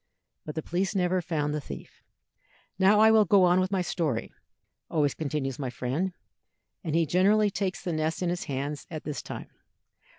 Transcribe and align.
But 0.47 0.55
the 0.55 0.63
police 0.63 0.95
never 0.95 1.21
found 1.21 1.53
the 1.53 1.61
thief. 1.61 2.01
"Now 2.79 2.99
I 2.99 3.11
will 3.11 3.23
go 3.23 3.43
on, 3.43 3.59
with 3.59 3.69
my 3.71 3.83
story," 3.83 4.33
always 4.89 5.13
continues 5.13 5.59
my 5.59 5.69
friend, 5.69 6.13
and 6.83 6.95
he 6.95 7.05
generally 7.05 7.51
takes 7.51 7.83
the 7.83 7.93
nest 7.93 8.23
in 8.23 8.29
his 8.31 8.45
hands 8.45 8.87
at 8.89 9.03
this 9.03 9.21
time. 9.21 9.51